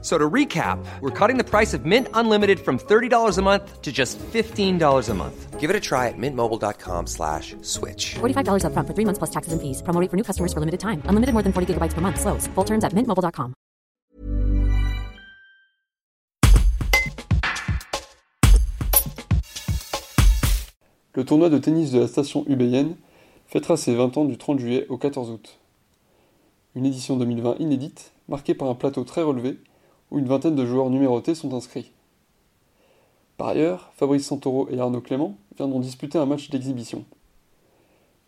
So 0.00 0.16
to 0.16 0.30
recap, 0.30 0.78
we're 1.00 1.10
cutting 1.10 1.38
the 1.38 1.44
price 1.44 1.74
of 1.74 1.84
Mint 1.84 2.06
Unlimited 2.14 2.60
from 2.60 2.78
$30 2.78 3.36
a 3.36 3.42
month 3.42 3.82
to 3.82 3.90
just 3.90 4.16
$15 4.18 5.08
a 5.08 5.14
month. 5.14 5.58
Give 5.58 5.70
it 5.70 5.74
a 5.74 5.80
try 5.80 6.06
at 6.06 6.14
mintmobile.com 6.16 7.08
slash 7.08 7.56
switch. 7.62 8.14
$45 8.20 8.62
upfront 8.62 8.86
for 8.86 8.94
three 8.94 9.04
months 9.04 9.18
plus 9.18 9.30
taxes 9.30 9.52
and 9.52 9.60
fees. 9.60 9.82
Promo 9.82 10.00
rate 10.00 10.08
for 10.08 10.16
new 10.16 10.22
customers 10.22 10.52
for 10.52 10.60
limited 10.60 10.78
time. 10.78 11.02
Unlimited 11.06 11.34
more 11.34 11.42
than 11.42 11.52
40 11.52 11.74
gigabytes 11.74 11.94
per 11.94 12.00
month. 12.00 12.20
Slows. 12.20 12.46
Full 12.54 12.64
terms 12.64 12.84
at 12.84 12.94
mintmobile.com. 12.94 13.54
Le 21.14 21.24
tournoi 21.24 21.50
de 21.50 21.58
tennis 21.58 21.90
de 21.90 21.98
la 21.98 22.06
station 22.06 22.44
UBN 22.46 22.94
fêtera 23.48 23.76
ses 23.76 23.96
20 23.96 24.16
ans 24.18 24.24
du 24.24 24.38
30 24.38 24.60
juillet 24.60 24.86
au 24.88 24.96
14 24.96 25.30
août. 25.30 25.58
Une 26.76 26.86
édition 26.86 27.16
2020 27.16 27.56
inédite, 27.58 28.12
marquée 28.28 28.54
par 28.54 28.68
un 28.68 28.76
plateau 28.76 29.02
très 29.02 29.22
relevé, 29.22 29.58
où 30.10 30.18
une 30.18 30.26
vingtaine 30.26 30.56
de 30.56 30.66
joueurs 30.66 30.90
numérotés 30.90 31.34
sont 31.34 31.54
inscrits. 31.54 31.92
Par 33.36 33.48
ailleurs, 33.48 33.92
Fabrice 33.94 34.26
Santoro 34.26 34.68
et 34.70 34.80
Arnaud 34.80 35.00
Clément 35.00 35.36
viendront 35.56 35.80
disputer 35.80 36.18
un 36.18 36.26
match 36.26 36.50
d'exhibition. 36.50 37.04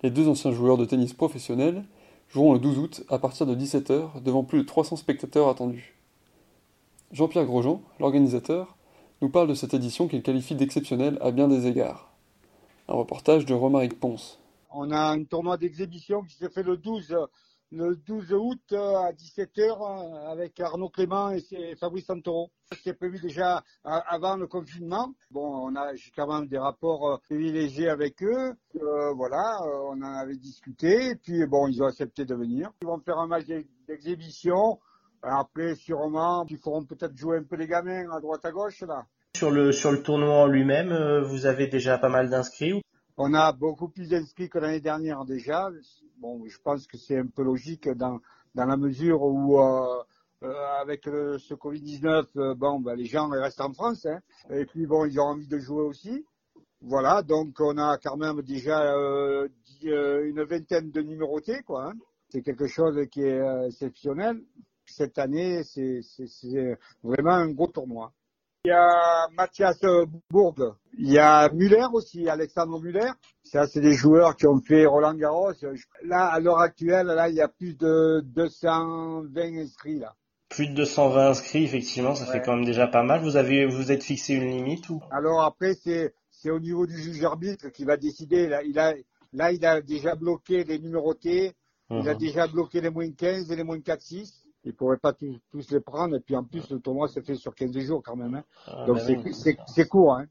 Les 0.02 0.10
deux 0.10 0.28
anciens 0.28 0.52
joueurs 0.52 0.78
de 0.78 0.84
tennis 0.84 1.12
professionnels 1.12 1.84
joueront 2.28 2.52
le 2.52 2.58
12 2.60 2.78
août 2.78 3.04
à 3.08 3.18
partir 3.18 3.46
de 3.46 3.54
17h 3.54 4.22
devant 4.22 4.44
plus 4.44 4.58
de 4.58 4.64
300 4.64 4.96
spectateurs 4.96 5.48
attendus. 5.48 5.96
Jean-Pierre 7.12 7.44
Grosjean, 7.44 7.82
l'organisateur, 7.98 8.76
nous 9.20 9.28
parle 9.28 9.48
de 9.48 9.54
cette 9.54 9.74
édition 9.74 10.06
qu'il 10.06 10.22
qualifie 10.22 10.54
d'exceptionnelle 10.54 11.18
à 11.20 11.32
bien 11.32 11.48
des 11.48 11.66
égards. 11.66 12.12
Un 12.88 12.94
reportage 12.94 13.46
de 13.46 13.54
Romaric 13.54 13.98
Ponce. 13.98 14.38
On 14.72 14.90
a 14.92 15.10
un 15.10 15.24
tournoi 15.24 15.56
d'exhibition 15.56 16.22
qui 16.22 16.34
se 16.34 16.48
fait 16.48 16.62
le 16.62 16.76
12, 16.76 17.16
le 17.72 17.94
12 17.94 18.32
août 18.32 18.60
euh, 18.72 18.96
à 18.96 19.12
17h 19.12 20.30
avec 20.32 20.58
Arnaud 20.60 20.88
Clément 20.88 21.30
et 21.30 21.76
Fabrice 21.76 22.06
Santoro. 22.06 22.50
C'était 22.72 22.94
prévu 22.94 23.18
déjà 23.20 23.58
euh, 23.86 23.90
avant 24.08 24.36
le 24.36 24.46
confinement. 24.46 25.12
Bon, 25.30 25.68
on 25.68 25.76
a 25.76 25.92
quand 26.16 26.26
même 26.26 26.48
des 26.48 26.58
rapports 26.58 27.08
euh, 27.08 27.16
privilégiés 27.18 27.88
avec 27.88 28.22
eux. 28.22 28.54
Euh, 28.76 29.12
voilà, 29.14 29.58
euh, 29.64 29.90
on 29.92 30.02
en 30.02 30.14
avait 30.20 30.36
discuté. 30.36 31.10
Et 31.10 31.14
puis 31.16 31.46
bon, 31.46 31.68
ils 31.68 31.82
ont 31.82 31.86
accepté 31.86 32.24
de 32.24 32.34
venir. 32.34 32.70
Ils 32.82 32.86
vont 32.86 32.98
faire 33.00 33.18
un 33.18 33.26
match 33.26 33.46
d'ex- 33.46 33.68
d'exhibition. 33.86 34.78
Après, 35.22 35.74
sûrement, 35.74 36.44
ils 36.48 36.58
feront 36.58 36.84
peut-être 36.84 37.16
jouer 37.16 37.38
un 37.38 37.44
peu 37.44 37.56
les 37.56 37.66
gamins 37.66 38.10
à 38.10 38.20
droite 38.20 38.44
à 38.44 38.50
gauche 38.50 38.80
là. 38.82 39.04
Sur 39.36 39.50
le, 39.52 39.70
sur 39.70 39.92
le 39.92 40.02
tournoi 40.02 40.34
en 40.42 40.46
lui-même, 40.46 40.90
euh, 40.90 41.22
vous 41.22 41.46
avez 41.46 41.68
déjà 41.68 41.98
pas 41.98 42.08
mal 42.08 42.30
d'inscrits 42.30 42.82
On 43.22 43.34
a 43.34 43.52
beaucoup 43.52 43.90
plus 43.90 44.08
d'inscrits 44.08 44.48
que 44.48 44.58
l'année 44.58 44.80
dernière 44.80 45.26
déjà. 45.26 45.68
Bon, 46.16 46.42
je 46.46 46.56
pense 46.64 46.86
que 46.86 46.96
c'est 46.96 47.18
un 47.18 47.26
peu 47.26 47.42
logique 47.42 47.86
dans, 47.86 48.18
la 48.54 48.78
mesure 48.78 49.20
où, 49.20 49.60
euh, 49.60 50.02
euh, 50.42 50.80
avec 50.80 51.04
ce 51.04 51.52
Covid-19, 51.52 52.24
euh, 52.38 52.54
bon, 52.54 52.80
ben, 52.80 52.94
les 52.94 53.04
gens 53.04 53.28
restent 53.28 53.60
en 53.60 53.74
France. 53.74 54.06
Hein. 54.06 54.20
Et 54.48 54.64
puis, 54.64 54.86
bon, 54.86 55.04
ils 55.04 55.20
ont 55.20 55.24
envie 55.24 55.46
de 55.46 55.58
jouer 55.58 55.82
aussi. 55.82 56.24
Voilà, 56.80 57.20
donc 57.20 57.60
on 57.60 57.76
a 57.76 57.98
quand 57.98 58.16
même 58.16 58.40
déjà 58.40 58.90
une 59.82 60.42
vingtaine 60.44 60.90
de 60.90 61.02
numérotés, 61.02 61.62
quoi. 61.62 61.90
hein. 61.90 61.92
C'est 62.30 62.40
quelque 62.40 62.68
chose 62.68 63.06
qui 63.10 63.20
est 63.20 63.66
exceptionnel. 63.66 64.42
Cette 64.86 65.18
année, 65.18 65.62
c'est 65.64 66.00
vraiment 67.02 67.34
un 67.34 67.50
gros 67.50 67.68
tournoi. 67.68 68.14
Il 68.66 68.68
y 68.68 68.72
a 68.72 69.26
Mathias 69.38 69.80
Bourg. 70.30 70.76
Il 70.98 71.10
y 71.10 71.18
a 71.18 71.48
Muller 71.50 71.86
aussi, 71.94 72.28
Alexandre 72.28 72.78
Muller. 72.78 73.10
Ça, 73.42 73.66
c'est 73.66 73.80
des 73.80 73.94
joueurs 73.94 74.36
qui 74.36 74.46
ont 74.46 74.60
fait 74.60 74.84
Roland 74.84 75.14
Garros. 75.14 75.52
Là, 76.04 76.26
à 76.26 76.40
l'heure 76.40 76.58
actuelle, 76.60 77.06
là, 77.06 77.30
il 77.30 77.36
y 77.36 77.40
a 77.40 77.48
plus 77.48 77.74
de 77.74 78.20
220 78.20 79.30
inscrits, 79.62 79.98
là. 79.98 80.14
Plus 80.50 80.66
de 80.68 80.74
220 80.74 81.28
inscrits, 81.30 81.64
effectivement, 81.64 82.14
ça 82.14 82.26
fait 82.26 82.42
quand 82.42 82.54
même 82.56 82.66
déjà 82.66 82.86
pas 82.86 83.02
mal. 83.02 83.22
Vous 83.22 83.36
avez, 83.36 83.64
vous 83.64 83.92
êtes 83.92 84.02
fixé 84.02 84.34
une 84.34 84.50
limite 84.50 84.90
ou? 84.90 85.00
Alors 85.10 85.42
après, 85.42 85.72
c'est, 85.72 86.12
c'est 86.30 86.50
au 86.50 86.60
niveau 86.60 86.86
du 86.86 87.00
juge 87.00 87.24
arbitre 87.24 87.70
qui 87.70 87.84
va 87.84 87.96
décider. 87.96 88.46
Là, 88.46 88.62
il 88.62 88.78
a, 88.78 88.92
là, 89.32 89.52
il 89.52 89.64
a 89.64 89.80
déjà 89.80 90.16
bloqué 90.16 90.64
les 90.64 90.78
numérotés. 90.78 91.54
Il 91.92 92.08
a 92.08 92.12
Mhm. 92.12 92.18
déjà 92.18 92.46
bloqué 92.46 92.80
les 92.80 92.90
moins 92.90 93.10
15 93.10 93.50
et 93.50 93.56
les 93.56 93.64
moins 93.64 93.80
4-6. 94.64 94.64
Il 94.64 94.74
pourrait 94.74 94.96
pas 94.98 95.12
tous, 95.12 95.38
tous 95.50 95.70
les 95.70 95.80
prendre. 95.80 96.16
Et 96.16 96.20
puis, 96.20 96.36
en 96.36 96.44
plus, 96.44 96.68
le 96.70 96.80
tournoi 96.80 97.08
se 97.08 97.20
fait 97.20 97.34
sur 97.34 97.54
15 97.54 97.76
jours 97.78 98.02
quand 98.04 98.16
même, 98.16 98.34
hein. 98.34 98.44
Ah, 98.66 98.84
Donc, 98.86 98.96
bah 98.96 99.02
c'est, 99.06 99.16
oui, 99.16 99.34
c'est, 99.34 99.56
ça. 99.56 99.64
c'est 99.74 99.88
court, 99.88 100.14
hein. 100.14 100.26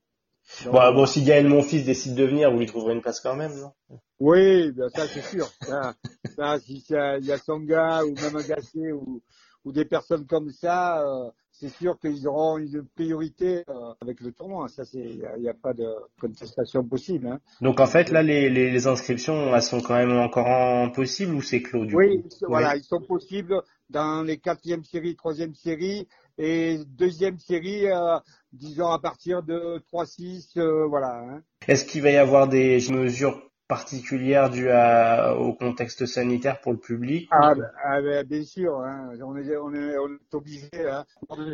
Donc, 0.63 0.73
Bon, 0.73 0.93
bon, 0.93 1.05
si 1.05 1.23
Gaël, 1.23 1.47
mon 1.47 1.61
fils, 1.61 1.85
décide 1.85 2.15
de 2.15 2.23
venir, 2.23 2.51
vous 2.51 2.59
lui 2.59 2.65
trouverez 2.65 2.93
une 2.93 3.01
place 3.01 3.19
quand 3.19 3.35
même, 3.35 3.55
non? 3.55 3.71
Oui, 4.19 4.71
ben 4.73 4.89
ça 4.89 5.07
c'est 5.07 5.21
sûr. 5.21 5.47
Ça, 5.65 5.93
ça, 6.35 6.59
si 6.59 6.81
ça- 6.81 7.17
il 7.17 7.25
y 7.25 7.31
a 7.31 7.37
son 7.37 7.59
gars 7.59 8.03
ou 8.03 8.13
même 8.15 8.35
un 8.35 8.41
Gasset 8.41 8.91
ou, 8.91 9.21
ou 9.65 9.71
des 9.71 9.85
personnes 9.85 10.25
comme 10.25 10.51
ça, 10.51 11.01
euh, 11.01 11.29
c'est 11.51 11.69
sûr 11.69 11.99
qu'ils 11.99 12.27
auront 12.27 12.57
une 12.57 12.85
priorité 12.95 13.63
euh, 13.69 13.93
avec 14.01 14.21
le 14.21 14.31
tournoi. 14.31 14.67
Ça, 14.69 14.85
c'est, 14.85 14.99
il 14.99 15.41
n'y 15.41 15.49
a, 15.49 15.53
pas 15.53 15.73
de 15.73 15.87
contestation 16.19 16.83
possible. 16.83 17.27
Hein. 17.27 17.39
Donc 17.61 17.79
en 17.79 17.85
fait, 17.87 18.11
là, 18.11 18.23
les, 18.23 18.49
les, 18.49 18.71
les 18.71 18.87
inscriptions, 18.87 19.53
elles 19.53 19.61
sont 19.61 19.81
quand 19.81 19.95
même 19.95 20.17
encore 20.17 20.47
en 20.47 20.89
possible 20.89 21.33
ou 21.33 21.41
c'est 21.41 21.61
clos 21.61 21.85
du 21.85 21.95
Oui, 21.95 22.21
coup? 22.21 22.29
voilà, 22.47 22.75
ils 22.77 22.83
sont 22.83 23.01
possibles 23.01 23.61
dans 23.89 24.23
les 24.23 24.37
quatrième 24.37 24.83
séries, 24.83 25.15
troisième 25.15 25.55
série 25.55 26.07
et 26.37 26.79
deuxième 26.87 27.37
série, 27.37 27.87
euh, 27.87 28.17
disons 28.53 28.87
à 28.87 28.99
partir 28.99 29.43
de 29.43 29.81
3-6, 29.91 30.57
euh, 30.57 30.85
voilà. 30.87 31.19
Hein. 31.19 31.41
Est-ce 31.67 31.85
qu'il 31.85 32.01
va 32.01 32.11
y 32.11 32.15
avoir 32.15 32.47
des 32.47 32.79
mesures 32.91 33.48
particulières 33.69 34.49
dues 34.49 34.69
à, 34.69 35.37
au 35.37 35.53
contexte 35.53 36.05
sanitaire 36.05 36.59
pour 36.59 36.73
le 36.73 36.79
public 36.79 37.29
Ah, 37.31 37.55
ben, 37.55 37.69
ah, 37.85 38.01
ben, 38.01 38.27
bien 38.27 38.43
sûr, 38.43 38.77
hein. 38.81 39.11
on, 39.23 39.37
est, 39.37 39.55
on, 39.55 39.73
est, 39.73 39.97
on 39.97 40.09
est 40.09 40.33
obligé. 40.33 40.69
Hein. 40.73 41.05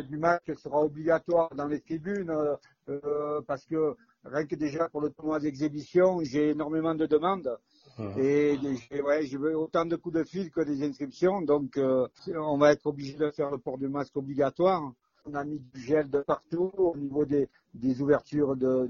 Du 0.08 0.16
match 0.16 0.50
sera 0.56 0.80
obligatoire 0.82 1.50
dans 1.54 1.68
les 1.68 1.80
tribunes 1.80 2.30
euh, 2.30 2.56
euh, 2.88 3.40
parce 3.46 3.64
que 3.66 3.94
rien 4.24 4.46
que 4.46 4.56
déjà 4.56 4.88
pour 4.88 5.02
le 5.02 5.10
tournoi 5.10 5.38
d'exhibition, 5.38 6.20
j'ai 6.24 6.50
énormément 6.50 6.94
de 6.94 7.06
demandes 7.06 7.56
Mhm. 7.98 8.18
et 8.18 8.58
j'ai 8.90 9.00
ouais, 9.00 9.24
j'ai 9.24 9.38
autant 9.38 9.86
de 9.86 9.96
coups 9.96 10.16
de 10.16 10.24
fil 10.24 10.50
que 10.50 10.60
des 10.60 10.82
inscriptions, 10.82 11.40
donc 11.40 11.78
euh, 11.78 12.06
on 12.34 12.58
va 12.58 12.72
être 12.72 12.86
obligé 12.86 13.14
de 13.14 13.30
faire 13.30 13.50
le 13.50 13.58
port 13.58 13.78
du 13.78 13.88
masque 13.88 14.16
obligatoire. 14.16 14.92
On 15.28 15.34
a 15.34 15.44
mis 15.44 15.58
du 15.58 15.80
gel 15.80 16.08
de 16.08 16.20
partout 16.20 16.70
au 16.76 16.96
niveau 16.96 17.24
des, 17.24 17.48
des 17.74 18.00
ouvertures 18.00 18.54
de, 18.54 18.88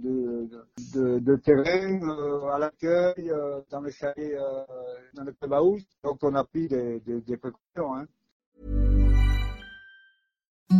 de, 0.95 1.37
terrain, 1.37 2.01
euh, 2.03 2.47
à 2.49 2.59
l'accueil, 2.59 3.31
euh, 3.31 3.61
dans 3.71 3.81
le 3.81 3.91
chalet, 3.91 4.35
euh, 4.35 4.65
dans 5.15 5.25
le 5.25 5.33
clubhouse. 5.33 5.83
Donc 6.05 6.19
on 6.23 6.35
a 6.35 6.45
pris 6.45 6.69
des, 6.69 7.01
des, 7.01 7.23
des 7.23 7.37
précautions. 7.39 7.95
Hein. 7.95 8.07